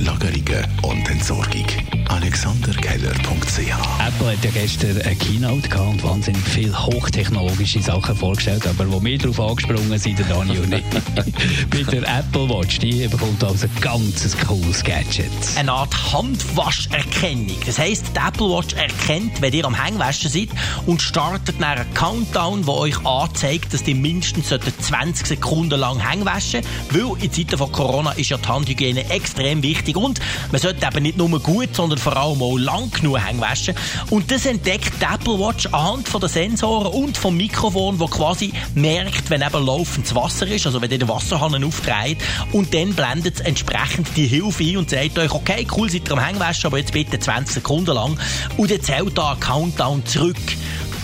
Lagerungen 0.00 0.66
und 0.82 1.08
Entsorgung. 1.10 1.66
AlexanderKeller.ch 2.08 3.58
Apple 3.58 4.32
hat 4.32 4.44
ja 4.44 4.50
gestern 4.50 5.00
eine 5.02 5.16
Keynote 5.16 5.68
gehabt 5.68 5.88
und 5.88 6.02
wahnsinnig 6.02 6.42
viele 6.44 6.86
hochtechnologische 6.86 7.82
Sachen 7.82 8.16
vorgestellt, 8.16 8.66
aber 8.66 8.90
wo 8.90 9.02
wir 9.02 9.18
darauf 9.18 9.40
angesprungen 9.40 9.98
sind, 9.98 10.18
der 10.18 10.26
Dani 10.26 10.58
und 10.58 10.72
ich. 10.72 10.84
Bei 11.70 11.82
der 11.90 12.18
Apple 12.18 12.48
Watch, 12.48 12.78
die 12.78 13.06
bekommt 13.08 13.42
also 13.44 13.66
ein 13.66 13.80
ganz 13.80 14.36
cooles 14.46 14.82
Gadget. 14.82 15.30
Eine 15.56 15.72
Art 15.72 16.12
Handwascherkennung. 16.12 17.56
Das 17.66 17.78
heisst, 17.78 18.06
die 18.14 18.20
Apple 18.20 18.48
Watch 18.48 18.74
erkennt, 18.74 19.40
wenn 19.42 19.52
ihr 19.52 19.64
am 19.64 19.74
Hängewaschen 19.74 20.30
seid 20.30 20.48
und 20.86 21.02
startet 21.02 21.56
dann 21.60 21.78
einen 21.78 21.94
Countdown, 21.94 22.64
der 22.64 22.74
euch 22.74 23.04
anzeigt, 23.04 23.74
dass 23.74 23.86
ihr 23.86 23.94
mindestens 23.94 24.48
20 24.48 25.26
Sekunden 25.26 25.78
lang 25.78 25.98
Hängewaschen 25.98 26.62
weil 26.90 27.22
in 27.22 27.32
Zeiten 27.32 27.58
von 27.58 27.70
Corona 27.72 28.12
ist 28.12 28.30
ja 28.30 28.38
die 28.38 28.48
Handhygiene 28.48 29.10
extrem 29.10 29.62
wichtig 29.62 29.87
und 29.96 30.20
man 30.50 30.60
sollte 30.60 30.86
eben 30.86 31.02
nicht 31.02 31.18
nur 31.18 31.28
gut, 31.40 31.74
sondern 31.74 31.98
vor 31.98 32.16
allem 32.16 32.42
auch 32.42 32.56
lang 32.56 32.90
genug 32.90 33.18
Hängewaschen. 33.18 33.74
Und 34.10 34.30
das 34.30 34.46
entdeckt 34.46 34.92
die 35.00 35.04
Apple 35.04 35.38
Watch 35.38 35.66
anhand 35.66 36.08
von 36.08 36.20
den 36.20 36.30
Sensoren 36.30 36.92
und 36.92 37.16
vom 37.16 37.36
Mikrofon, 37.36 37.98
wo 37.98 38.06
quasi 38.06 38.52
merkt, 38.74 39.30
wenn 39.30 39.42
eben 39.42 39.66
laufendes 39.66 40.14
Wasser 40.14 40.46
ist, 40.46 40.66
also 40.66 40.80
wenn 40.80 40.90
ihr 40.90 40.98
den 40.98 41.08
Wasserhahn 41.08 41.62
aufdreht 41.64 42.18
und 42.52 42.72
dann 42.74 42.94
blendet 42.94 43.36
es 43.36 43.40
entsprechend 43.40 44.08
die 44.16 44.26
Hilfe 44.26 44.64
ein 44.64 44.76
und 44.78 44.90
sagt 44.90 45.18
euch, 45.18 45.32
okay, 45.32 45.66
cool, 45.76 45.90
seid 45.90 46.08
ihr 46.08 46.12
am 46.12 46.24
Hängewaschen, 46.24 46.66
aber 46.66 46.78
jetzt 46.78 46.92
bitte 46.92 47.18
20 47.18 47.54
Sekunden 47.54 47.94
lang 47.94 48.18
und 48.56 48.70
dann 48.70 48.80
zählt 48.80 49.16
da 49.16 49.32
ein 49.32 49.40
Countdown 49.40 50.04
zurück. 50.06 50.36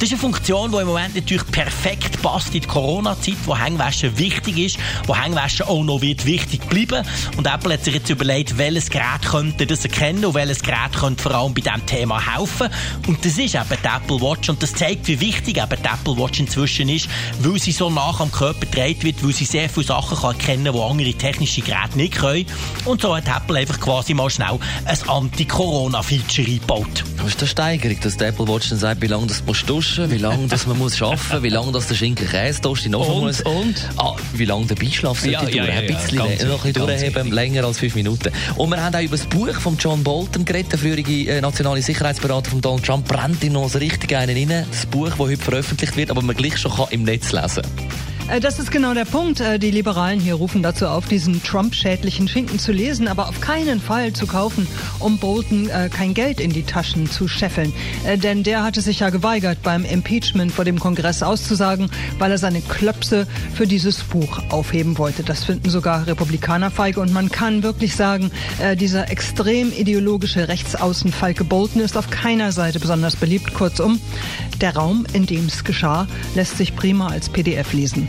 Das 0.00 0.10
ist 0.10 0.12
eine 0.12 0.20
Funktion, 0.20 0.72
die 0.72 0.78
im 0.78 0.88
Moment 0.88 1.14
natürlich 1.14 1.46
perfekt 1.46 2.20
passt 2.20 2.54
in 2.54 2.60
die 2.60 2.66
Corona-Zeit, 2.66 3.36
wo 3.46 3.56
Hängwäsche 3.56 4.18
wichtig 4.18 4.58
ist, 4.58 4.78
wo 5.06 5.16
Hängwäsche 5.16 5.68
auch 5.68 5.84
noch 5.84 6.00
wird 6.00 6.26
wichtig 6.26 6.60
bleiben. 6.68 7.06
Und 7.36 7.46
Apple 7.46 7.74
hat 7.74 7.84
sich 7.84 7.94
jetzt 7.94 8.10
überlegt, 8.10 8.58
welches 8.58 8.90
Gerät 8.90 9.22
könnte 9.22 9.66
das 9.66 9.84
erkennen 9.84 10.24
und 10.24 10.34
welches 10.34 10.62
Gerät 10.62 10.92
könnte 10.98 11.22
vor 11.22 11.32
allem 11.32 11.54
bei 11.54 11.60
diesem 11.60 11.86
Thema 11.86 12.36
helfen. 12.36 12.68
Und 13.06 13.24
das 13.24 13.38
ist 13.38 13.54
eben 13.54 13.64
die 13.70 13.86
Apple 13.86 14.20
Watch. 14.20 14.48
Und 14.48 14.62
das 14.62 14.74
zeigt, 14.74 15.06
wie 15.06 15.20
wichtig 15.20 15.58
eben 15.58 15.82
die 15.82 15.88
Apple 15.88 16.18
Watch 16.18 16.40
inzwischen 16.40 16.88
ist, 16.88 17.08
weil 17.38 17.58
sie 17.60 17.72
so 17.72 17.88
nach 17.88 18.18
am 18.20 18.32
Körper 18.32 18.66
gedreht 18.66 19.04
wird, 19.04 19.24
weil 19.24 19.32
sie 19.32 19.44
sehr 19.44 19.68
viele 19.68 19.86
Sachen 19.86 20.18
kann 20.18 20.32
erkennen 20.32 20.64
kann, 20.64 20.74
die 20.74 20.80
andere 20.80 21.12
technische 21.14 21.62
Geräte 21.62 21.96
nicht 21.96 22.16
können. 22.16 22.46
Und 22.84 23.00
so 23.00 23.16
hat 23.16 23.28
Apple 23.28 23.58
einfach 23.58 23.78
quasi 23.78 24.12
mal 24.12 24.28
schnell 24.28 24.58
ein 24.84 25.08
Anti-Corona-Feature 25.08 26.48
eingebaut. 26.48 27.04
Was 27.24 27.30
ist 27.32 27.40
die 27.40 27.46
Steigerung, 27.46 27.98
dass 28.02 28.18
die 28.18 28.24
Apple 28.24 28.46
Watch 28.46 28.68
dann 28.68 28.78
sagt, 28.78 29.00
wie 29.00 29.06
lange 29.06 29.26
das 29.26 29.42
musst 29.46 29.62
du 29.62 29.76
duschen, 29.76 30.10
wie 30.10 30.18
lange 30.18 30.46
das 30.46 30.66
man 30.66 30.78
muss 30.78 31.00
arbeiten, 31.00 31.42
wie 31.42 31.48
lange 31.48 31.72
das 31.72 31.88
der 31.88 31.94
Schinken 31.94 32.28
Käse 32.28 32.60
toast 32.60 32.86
noch 32.86 33.08
und, 33.08 33.20
muss. 33.22 33.40
Und? 33.40 33.74
Ah, 33.96 34.14
wie 34.34 34.44
lange 34.44 34.66
der 34.66 34.74
Beischlaf 34.74 35.20
sollte 35.20 35.32
Ja, 35.32 35.48
ja, 35.48 35.64
ja, 35.64 35.64
ja, 35.64 35.80
ein 35.80 35.86
bisschen, 35.86 36.18
ja, 36.18 36.24
noch 36.44 36.62
ein 36.62 36.72
bisschen 36.74 36.86
durchheben, 36.86 37.32
länger 37.32 37.64
als 37.64 37.78
fünf 37.78 37.94
Minuten. 37.94 38.30
Und 38.56 38.68
wir 38.68 38.84
haben 38.84 38.94
auch 38.94 39.00
über 39.00 39.16
das 39.16 39.24
Buch 39.24 39.54
von 39.54 39.78
John 39.78 40.04
Bolton 40.04 40.44
geredet, 40.44 40.72
der 40.72 40.78
frühere 40.78 41.00
äh, 41.00 41.40
nationale 41.40 41.80
Sicherheitsberater 41.80 42.50
von 42.50 42.60
Donald 42.60 42.84
Trump, 42.84 43.08
brennt 43.08 43.42
noch 43.50 43.70
so 43.70 43.78
richtig 43.78 44.14
einen 44.14 44.36
rein. 44.36 44.66
Das 44.70 44.84
Buch, 44.84 45.08
das 45.08 45.18
heute 45.18 45.38
veröffentlicht 45.38 45.96
wird, 45.96 46.10
aber 46.10 46.20
man 46.20 46.36
gleich 46.36 46.58
schon 46.58 46.72
kann 46.72 46.88
im 46.90 47.04
Netz 47.04 47.32
lesen 47.32 47.62
Äh, 47.62 48.13
Das 48.40 48.58
ist 48.58 48.70
genau 48.70 48.94
der 48.94 49.04
Punkt. 49.04 49.40
Äh, 49.40 49.58
Die 49.58 49.70
Liberalen 49.70 50.18
hier 50.18 50.34
rufen 50.34 50.62
dazu 50.62 50.86
auf, 50.86 51.06
diesen 51.06 51.42
Trump-schädlichen 51.42 52.26
Schinken 52.26 52.58
zu 52.58 52.72
lesen, 52.72 53.06
aber 53.06 53.28
auf 53.28 53.40
keinen 53.40 53.80
Fall 53.80 54.14
zu 54.14 54.26
kaufen, 54.26 54.66
um 54.98 55.18
Bolton 55.18 55.68
äh, 55.68 55.90
kein 55.92 56.14
Geld 56.14 56.40
in 56.40 56.50
die 56.50 56.62
Taschen 56.62 57.08
zu 57.08 57.28
scheffeln. 57.28 57.72
Äh, 58.06 58.16
Denn 58.16 58.42
der 58.42 58.62
hatte 58.64 58.80
sich 58.80 59.00
ja 59.00 59.10
geweigert, 59.10 59.58
beim 59.62 59.84
Impeachment 59.84 60.52
vor 60.52 60.64
dem 60.64 60.80
Kongress 60.80 61.22
auszusagen, 61.22 61.90
weil 62.18 62.30
er 62.30 62.38
seine 62.38 62.62
Klöpse 62.62 63.26
für 63.54 63.66
dieses 63.66 64.02
Buch 64.02 64.40
aufheben 64.48 64.96
wollte. 64.96 65.22
Das 65.22 65.44
finden 65.44 65.68
sogar 65.68 66.06
Republikaner 66.06 66.70
feige 66.70 67.00
und 67.00 67.12
man 67.12 67.30
kann 67.30 67.62
wirklich 67.62 67.94
sagen, 67.94 68.30
äh, 68.58 68.74
dieser 68.74 69.10
extrem 69.10 69.70
ideologische 69.70 70.48
Rechtsaußen 70.48 71.12
Falke 71.12 71.44
Bolton 71.44 71.82
ist 71.82 71.96
auf 71.96 72.08
keiner 72.08 72.52
Seite 72.52 72.80
besonders 72.80 73.16
beliebt. 73.16 73.52
Kurzum, 73.52 74.00
der 74.62 74.74
Raum, 74.76 75.04
in 75.12 75.26
dem 75.26 75.44
es 75.46 75.62
geschah, 75.62 76.08
lässt 76.34 76.56
sich 76.56 76.74
prima 76.74 77.08
als 77.08 77.28
PDF 77.28 77.74
lesen. 77.74 78.08